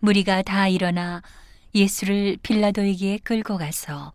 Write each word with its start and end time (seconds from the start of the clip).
무리가 0.00 0.42
다 0.42 0.68
일어나 0.68 1.22
예수를 1.74 2.38
빌라도에게 2.42 3.18
끌고 3.18 3.58
가서 3.58 4.12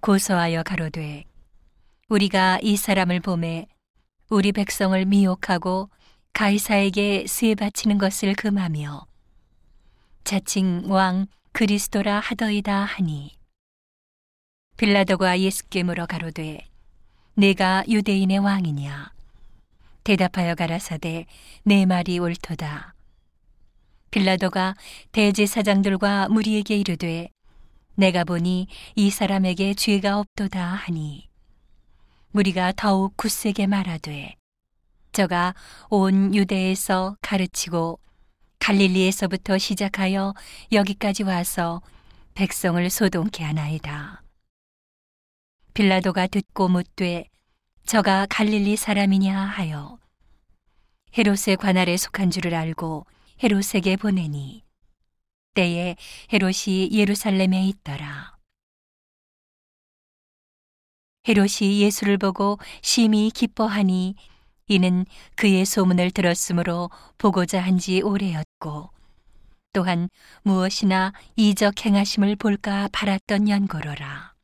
고소하여 0.00 0.62
가로되 0.62 1.24
우리가 2.08 2.58
이 2.62 2.76
사람을 2.76 3.20
보매 3.20 3.66
우리 4.28 4.52
백성을 4.52 5.04
미혹하고 5.04 5.88
가이사에게 6.32 7.26
수혜 7.26 7.54
바치는 7.54 7.98
것을 7.98 8.34
금하며 8.34 9.06
자칭 10.24 10.84
왕 10.86 11.26
그리스도라 11.52 12.20
하더이다 12.20 12.84
하니. 12.84 13.36
빌라도가 14.76 15.38
예수께 15.40 15.82
물어 15.82 16.06
가로되 16.06 16.66
내가 17.34 17.84
유대인의 17.88 18.38
왕이냐? 18.38 19.12
대답하여 20.04 20.54
가라사대 20.54 21.26
내 21.64 21.86
말이 21.86 22.18
옳도다 22.18 22.91
빌라도가 24.12 24.74
대제사장들과 25.12 26.28
무리에게 26.28 26.76
이르되 26.76 27.30
내가 27.94 28.24
보니 28.24 28.68
이 28.94 29.10
사람에게 29.10 29.72
죄가 29.72 30.18
없도다 30.18 30.62
하니 30.62 31.30
무리가 32.30 32.72
더욱 32.76 33.16
굳세게 33.16 33.66
말하되 33.66 34.36
저가 35.12 35.54
온 35.88 36.34
유대에서 36.34 37.16
가르치고 37.22 37.98
갈릴리에서부터 38.58 39.56
시작하여 39.56 40.34
여기까지 40.72 41.22
와서 41.22 41.80
백성을 42.34 42.88
소동케 42.88 43.42
하나이다. 43.44 44.22
빌라도가 45.74 46.26
듣고 46.26 46.68
묻되 46.68 47.24
저가 47.86 48.26
갈릴리 48.28 48.76
사람이냐 48.76 49.38
하여 49.38 49.98
헤롯의 51.16 51.56
관할에 51.58 51.96
속한 51.96 52.30
줄을 52.30 52.54
알고 52.54 53.06
헤롯에게 53.42 53.96
보내니 53.96 54.64
때에 55.54 55.96
헤롯이 56.32 56.90
예루살렘에 56.92 57.66
있더라. 57.68 58.36
헤롯이 61.28 61.80
예수를 61.82 62.18
보고 62.18 62.58
심히 62.82 63.30
기뻐하니 63.30 64.16
이는 64.68 65.04
그의 65.36 65.64
소문을 65.64 66.10
들었으므로 66.10 66.90
보고자 67.18 67.60
한 67.60 67.78
지 67.78 68.00
오래였고 68.00 68.90
또한 69.72 70.08
무엇이나 70.42 71.12
이적 71.36 71.84
행하심을 71.84 72.36
볼까 72.36 72.88
바랐던 72.92 73.48
연고로라. 73.48 74.34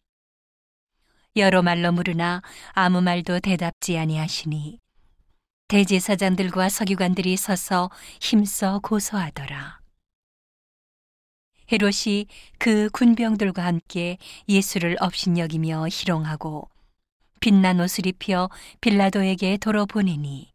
여러 1.37 1.63
말로 1.63 1.93
물으나 1.93 2.43
아무 2.73 3.01
말도 3.01 3.41
대답지 3.41 3.99
아니하시니 3.99 4.81
대제사장들과 5.69 6.71
서기관들이 6.71 7.37
서서 7.37 7.91
힘써 8.23 8.79
고소하더라. 8.79 9.81
헤롯이 11.71 12.27
그 12.59 12.89
군병들과 12.89 13.63
함께 13.63 14.17
예수를 14.49 14.97
업신여기며 14.99 15.89
희롱하고 15.89 16.71
빛난 17.41 17.81
옷을 17.81 18.07
입혀 18.07 18.49
빌라도에게 18.81 19.59
도로 19.59 19.85
보내니 19.85 20.51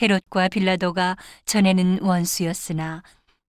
헤롯과 0.00 0.48
빌라도가 0.48 1.18
전에는 1.44 2.00
원수였으나 2.00 3.02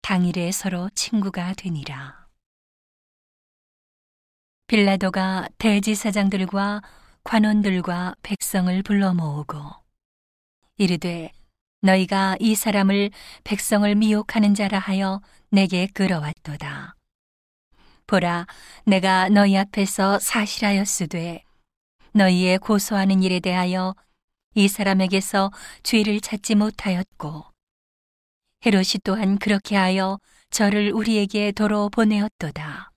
당일에 0.01 0.51
서로 0.51 0.89
친구가 0.95 1.53
되니라. 1.53 2.25
빌라도가 4.65 5.47
대지사장들과 5.59 6.81
관원들과 7.23 8.15
백성을 8.23 8.81
불러 8.81 9.13
모으고 9.13 9.84
이르되 10.77 11.31
너희가 11.81 12.35
이 12.39 12.55
사람을 12.55 13.11
백성을 13.43 13.93
미혹하는 13.95 14.55
자라 14.55 14.79
하여 14.79 15.21
내게 15.49 15.87
끌어왔도다. 15.87 16.95
보라, 18.07 18.45
내가 18.85 19.29
너희 19.29 19.57
앞에서 19.57 20.19
사실하였으되 20.19 21.43
너희의 22.13 22.59
고소하는 22.59 23.23
일에 23.23 23.39
대하여 23.39 23.95
이 24.53 24.67
사람에게서 24.67 25.51
죄를 25.83 26.21
찾지 26.21 26.55
못하였고 26.55 27.45
헤롯이 28.65 29.01
또한 29.03 29.37
그렇게 29.37 29.75
하여 29.75 30.19
저를 30.49 30.91
우리에게 30.93 31.51
도로 31.51 31.89
보내었도다. 31.89 32.91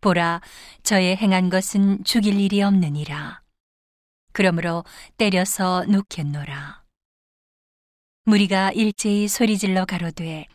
보라, 0.00 0.40
저의 0.82 1.16
행한 1.16 1.50
것은 1.50 2.04
죽일 2.04 2.40
일이 2.40 2.62
없느니라. 2.62 3.42
그러므로 4.32 4.84
때려서 5.18 5.84
놓겠노라. 5.86 6.79
무리가 8.24 8.70
일제히 8.72 9.28
소리질러 9.28 9.86
가로되 9.86 10.46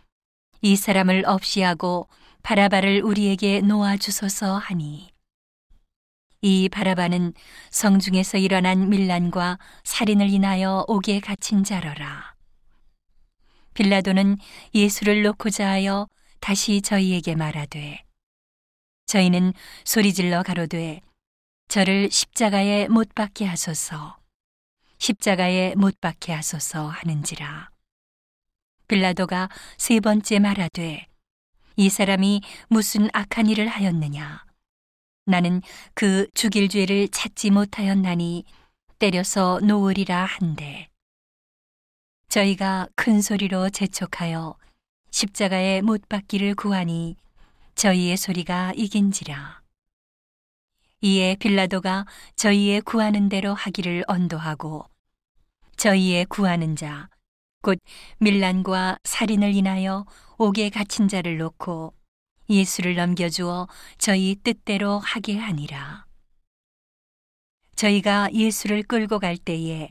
이 0.62 0.76
사람을 0.76 1.24
없이 1.26 1.62
하고 1.62 2.08
바라바를 2.44 3.02
우리에게 3.03 3.62
놓아 3.62 3.98
주소서 3.98 4.58
하니 4.58 5.09
이 6.42 6.70
바라바는 6.70 7.34
성중에서 7.72 8.38
일어난 8.38 8.90
밀란과 8.90 9.58
살인을 9.84 10.30
인하여 10.30 10.86
옥에 10.88 11.20
갇힌 11.20 11.64
자러라. 11.64 12.36
빌라도는 13.74 14.38
예수를 14.76 15.24
놓고자 15.24 15.68
하여 15.68 16.08
다시 16.40 16.82
저희에게 16.84 17.34
말하되 17.36 18.03
저희는 19.08 19.53
소리질러 19.86 20.44
가로되 20.44 21.02
저를 21.68 22.12
십자가에 22.12 22.88
못 22.90 23.16
박게 23.16 23.46
하소서 23.46 24.18
십자가에 24.97 25.75
못 25.75 26.00
박게 26.01 26.33
하소서 26.33 26.88
하는지라. 26.88 27.69
빌라도가 28.88 29.50
세 29.78 30.00
번째 30.00 30.39
말하되 30.39 31.07
이 31.75 31.89
사람이 31.89 32.41
무슨 32.69 33.09
악한 33.13 33.47
일을 33.47 33.67
하였느냐? 33.67 34.45
나는 35.25 35.61
그 35.94 36.28
죽일 36.34 36.69
죄를 36.69 37.07
찾지 37.09 37.50
못하였나니 37.50 38.45
때려서 39.00 39.59
놓으리라 39.61 40.23
한데 40.25 40.88
저희가 42.29 42.88
큰 42.95 43.22
소리로 43.22 43.69
재촉하여 43.69 44.55
십자가에 45.09 45.81
못 45.81 46.07
박기를 46.07 46.55
구하니 46.55 47.16
저희의 47.75 48.17
소리가 48.17 48.73
이긴지라. 48.75 49.65
이에 51.05 51.35
빌라도가 51.35 52.07
저희의 52.35 52.81
구하는 52.81 53.29
대로 53.29 53.53
하기를 53.53 54.05
언도하고 54.07 54.89
저희의 55.77 56.25
구하는 56.25 56.75
자, 56.75 57.09
곧 57.61 57.77
밀란과 58.17 58.97
살인을 59.03 59.53
인하여 59.53 60.07
옥에 60.39 60.71
갇힌 60.71 61.07
자를 61.07 61.38
놓고 61.38 61.93
예수를 62.49 62.95
넘겨주어 62.95 63.67
저희 63.99 64.35
뜻대로 64.43 64.97
하게 64.97 65.38
하니라. 65.38 66.07
저희가 67.75 68.29
예수를 68.33 68.81
끌고 68.81 69.19
갈 69.19 69.37
때에 69.37 69.89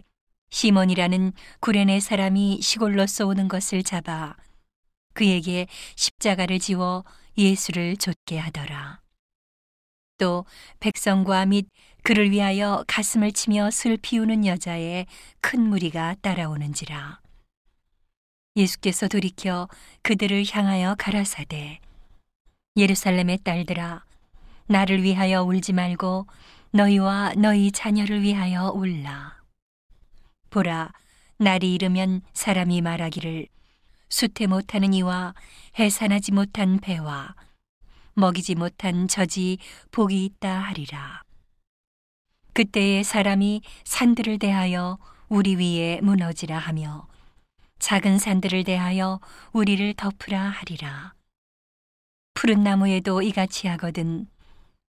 시몬이라는 0.50 1.32
구레네 1.60 2.00
사람이 2.00 2.60
시골로서 2.60 3.26
오는 3.26 3.46
것을 3.46 3.84
잡아 3.84 4.34
그에게 5.12 5.68
십자가를 5.94 6.58
지워 6.58 7.04
예수를 7.38 7.98
좇게 7.98 8.36
하더라. 8.36 9.03
또 10.18 10.44
백성과 10.80 11.46
및 11.46 11.66
그를 12.02 12.30
위하여 12.30 12.84
가슴을 12.86 13.32
치며 13.32 13.70
슬피우는 13.70 14.46
여자의 14.46 15.06
큰 15.40 15.60
무리가 15.60 16.14
따라오는지라. 16.20 17.20
예수께서 18.56 19.08
돌이켜 19.08 19.68
그들을 20.02 20.44
향하여 20.48 20.94
가라사대 20.96 21.80
예루살렘의 22.76 23.38
딸들아 23.38 24.04
나를 24.66 25.02
위하여 25.02 25.42
울지 25.42 25.72
말고 25.72 26.26
너희와 26.70 27.34
너희 27.36 27.72
자녀를 27.72 28.22
위하여 28.22 28.70
울라. 28.70 29.42
보라, 30.50 30.92
날이 31.38 31.74
이르면 31.74 32.22
사람이 32.32 32.80
말하기를 32.80 33.48
수태 34.08 34.46
못하는 34.46 34.94
이와 34.94 35.34
해산하지 35.78 36.32
못한 36.32 36.78
배와 36.78 37.34
먹이지 38.14 38.54
못한 38.54 39.08
젖이 39.08 39.58
복이 39.90 40.24
있다 40.24 40.58
하리라. 40.60 41.22
그때에 42.52 43.02
사람이 43.02 43.62
산들을 43.84 44.38
대하여 44.38 44.98
우리 45.28 45.56
위에 45.56 46.00
무너지라 46.02 46.58
하며 46.58 47.08
작은 47.78 48.18
산들을 48.18 48.64
대하여 48.64 49.20
우리를 49.52 49.94
덮으라 49.94 50.40
하리라. 50.40 51.14
푸른 52.34 52.62
나무에도 52.62 53.22
이같이 53.22 53.66
하거든 53.68 54.26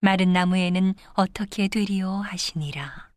마른 0.02 0.34
나무에는 0.34 0.94
어떻게 1.14 1.68
되리요 1.68 2.10
하시니라. 2.10 3.12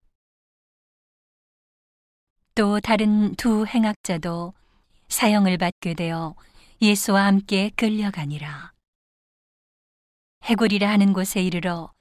또 2.54 2.80
다른 2.80 3.34
두 3.36 3.66
행악자도 3.66 4.54
사형을 5.08 5.58
받게 5.58 5.94
되어 5.94 6.34
예수와 6.80 7.26
함께 7.26 7.70
끌려가니라. 7.76 8.72
해골이라 10.44 10.88
하는 10.88 11.12
곳에 11.12 11.42
이르러 11.42 11.92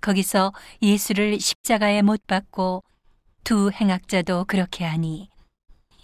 거기서 0.00 0.52
예수를 0.82 1.40
십자가에 1.40 2.02
못 2.02 2.26
박고 2.26 2.84
두 3.44 3.70
행악자도 3.70 4.44
그렇게 4.44 4.84
하니 4.84 5.28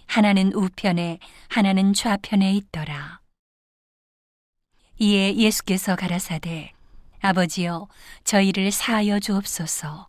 하나는 0.07 0.53
우편에 0.53 1.19
하나는 1.49 1.93
좌편에 1.93 2.53
있더라. 2.53 3.21
이에 4.99 5.35
예수께서 5.35 5.95
가라사대 5.95 6.71
아버지여 7.21 7.87
저희를 8.23 8.71
사하여 8.71 9.19
주옵소서 9.19 10.07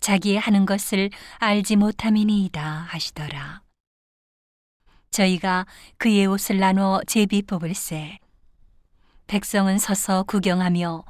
자기 0.00 0.36
하는 0.36 0.66
것을 0.66 1.10
알지 1.38 1.76
못함이니이다 1.76 2.62
하시더라 2.62 3.62
저희가 5.10 5.66
그의 5.96 6.26
옷을 6.26 6.58
나눠 6.58 7.00
제비 7.06 7.42
뽑을세 7.42 8.18
백성은 9.28 9.76
서서 9.76 10.22
구경하며 10.22 11.04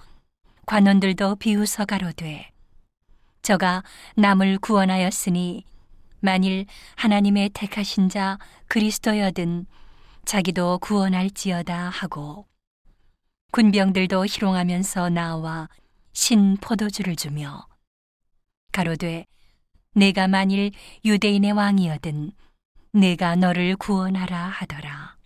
관원들도 0.67 1.37
비웃어 1.37 1.85
가로되 1.85 2.51
저가 3.43 3.85
남을 4.17 4.59
구원하였으니 4.59 5.65
만일 6.19 6.67
하나님의 6.97 7.51
택하신 7.51 8.09
자 8.09 8.39
그리스도여든 8.67 9.67
자기도 10.25 10.79
구원할지어다 10.81 11.91
하고 11.91 12.49
군병들도 13.53 14.27
희롱하면서 14.27 15.11
나와 15.11 15.69
신 16.13 16.57
포도주를 16.57 17.15
주며 17.15 17.69
가로되 18.73 19.27
내가 19.95 20.27
만일 20.27 20.73
유대인의 21.05 21.53
왕이여든 21.53 22.33
내가 22.95 23.37
너를 23.37 23.77
구원하라 23.77 24.37
하더라. 24.37 25.18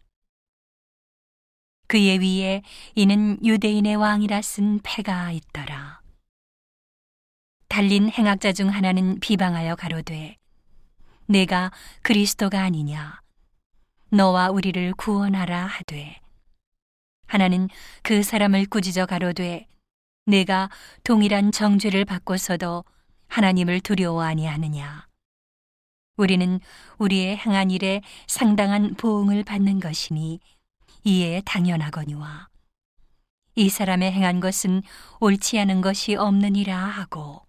그의 1.92 2.20
위에 2.20 2.62
이는 2.94 3.36
유대인의 3.44 3.96
왕이라 3.96 4.40
쓴 4.40 4.80
패가 4.82 5.30
있더라. 5.32 6.00
달린 7.68 8.08
행악자 8.08 8.54
중 8.54 8.70
하나는 8.70 9.20
비방하여 9.20 9.76
가로되 9.76 10.38
내가 11.26 11.70
그리스도가 12.00 12.62
아니냐? 12.62 13.20
너와 14.08 14.48
우리를 14.48 14.94
구원하라 14.94 15.66
하되. 15.66 16.18
하나는 17.26 17.68
그 18.02 18.22
사람을 18.22 18.64
꾸짖어 18.70 19.04
가로되 19.04 19.66
내가 20.24 20.70
동일한 21.04 21.52
정죄를 21.52 22.06
받고서도 22.06 22.84
하나님을 23.28 23.80
두려워 23.80 24.22
아니하느냐? 24.22 25.08
우리는 26.16 26.58
우리의 26.96 27.36
행한 27.36 27.70
일에 27.70 28.00
상당한 28.26 28.94
보응을 28.94 29.44
받는 29.44 29.78
것이니 29.78 30.40
이에 31.04 31.42
당연하거니와. 31.44 32.48
이 33.54 33.68
사람의 33.68 34.12
행한 34.12 34.40
것은 34.40 34.82
옳지 35.20 35.58
않은 35.58 35.80
것이 35.80 36.14
없느니라 36.14 36.76
하고. 36.76 37.46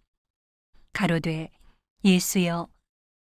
가로되 0.91 1.49
예수여 2.03 2.67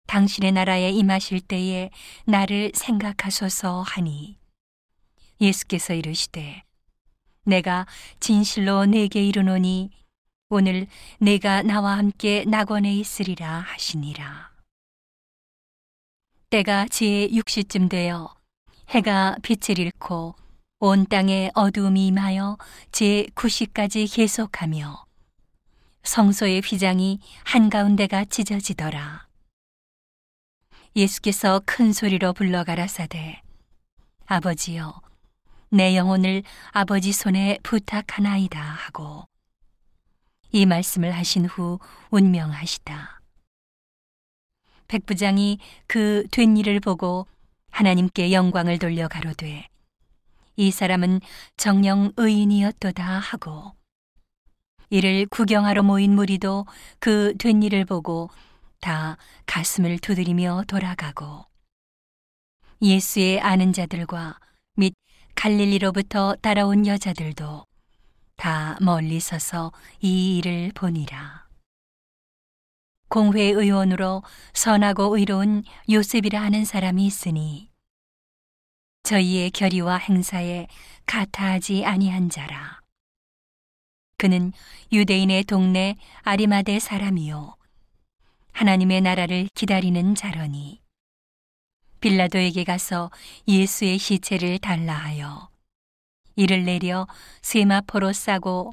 당신의 0.06 0.52
나라에 0.52 0.90
임하실 0.90 1.40
때에 1.40 1.90
나를 2.26 2.72
생각하소서 2.74 3.82
하니. 3.82 4.38
예수께서 5.40 5.94
이르시되 5.94 6.62
내가 7.44 7.86
진실로 8.20 8.86
내게 8.86 9.24
이르노니 9.24 9.90
오늘 10.48 10.86
내가 11.18 11.62
나와 11.62 11.98
함께 11.98 12.44
낙원에 12.46 12.94
있으리라 12.94 13.60
하시니라. 13.60 14.52
때가 16.50 16.86
제 16.88 17.28
6시쯤 17.28 17.90
되어 17.90 18.35
해가 18.90 19.36
빛을 19.42 19.78
잃고 19.78 20.34
온 20.78 21.06
땅에 21.06 21.50
어두움이 21.54 22.06
임하여 22.08 22.58
제 22.92 23.26
9시까지 23.34 24.12
계속하며 24.14 25.04
성소의 26.02 26.60
휘장이 26.60 27.18
한가운데가 27.44 28.26
찢어지더라. 28.26 29.26
예수께서 30.94 31.60
큰 31.66 31.92
소리로 31.92 32.32
불러 32.32 32.62
가라사대 32.64 33.42
아버지여 34.26 35.00
내 35.70 35.96
영혼을 35.96 36.42
아버지 36.70 37.12
손에 37.12 37.58
부탁하나이다 37.62 38.60
하고 38.60 39.26
이 40.52 40.64
말씀을 40.64 41.10
하신 41.12 41.46
후 41.46 41.80
운명하시다. 42.10 43.20
백부장이 44.88 45.58
그 45.88 46.24
된 46.30 46.56
일을 46.56 46.78
보고 46.80 47.26
하나님께 47.70 48.32
영광을 48.32 48.78
돌려 48.78 49.08
가로되 49.08 49.68
이 50.56 50.70
사람은 50.70 51.20
정령 51.56 52.12
의인이었도다 52.16 53.04
하고 53.04 53.72
이를 54.90 55.26
구경하러 55.26 55.82
모인 55.82 56.14
무리도 56.14 56.64
그 57.00 57.34
된 57.38 57.62
일을 57.62 57.84
보고 57.84 58.30
다 58.80 59.16
가슴을 59.46 59.98
두드리며 59.98 60.64
돌아가고 60.68 61.44
예수의 62.80 63.40
아는 63.40 63.72
자들과 63.72 64.38
및 64.76 64.94
갈릴리로부터 65.34 66.36
따라온 66.40 66.86
여자들도 66.86 67.64
다 68.36 68.76
멀리 68.80 69.18
서서 69.18 69.72
이 70.00 70.36
일을 70.38 70.72
보니라. 70.74 71.45
공회 73.08 73.42
의원으로 73.42 74.22
선하고 74.52 75.16
의로운 75.16 75.62
요셉이라 75.88 76.40
하는 76.40 76.64
사람이 76.64 77.06
있으니 77.06 77.70
저희의 79.04 79.52
결의와 79.52 79.98
행사에 79.98 80.66
가타하지 81.06 81.84
아니한 81.84 82.28
자라. 82.30 82.80
그는 84.18 84.52
유대인의 84.92 85.44
동네 85.44 85.96
아리마대 86.22 86.80
사람이요. 86.80 87.56
하나님의 88.52 89.02
나라를 89.02 89.48
기다리는 89.54 90.14
자러니. 90.14 90.80
빌라도에게 92.00 92.64
가서 92.64 93.10
예수의 93.46 93.98
시체를 93.98 94.58
달라 94.58 94.94
하여 94.94 95.48
이를 96.34 96.64
내려 96.64 97.06
세마포로 97.42 98.12
싸고 98.12 98.72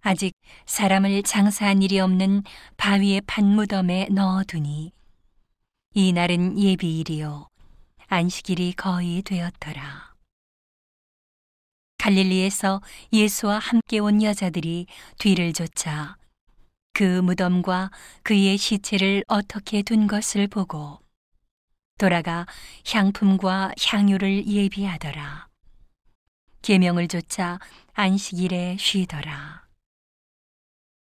아직 0.00 0.32
사람을 0.66 1.22
장사한 1.22 1.82
일이 1.82 1.98
없는 2.00 2.42
바위의 2.76 3.22
판무덤에 3.22 4.08
넣어두니 4.10 4.92
이 5.94 6.12
날은 6.12 6.58
예비일이요 6.58 7.48
안식일이 8.08 8.72
거의 8.74 9.22
되었더라. 9.22 10.14
갈릴리에서 11.98 12.80
예수와 13.12 13.58
함께 13.58 13.98
온 13.98 14.22
여자들이 14.22 14.86
뒤를 15.18 15.52
쫓아 15.52 16.16
그 16.92 17.20
무덤과 17.20 17.90
그의 18.22 18.56
시체를 18.56 19.24
어떻게 19.28 19.82
둔 19.82 20.06
것을 20.06 20.48
보고 20.48 21.00
돌아가 21.98 22.46
향품과 22.86 23.72
향유를 23.80 24.46
예비하더라. 24.46 25.48
계명을 26.62 27.08
쫓아 27.08 27.58
안식일에 27.94 28.76
쉬더라. 28.78 29.67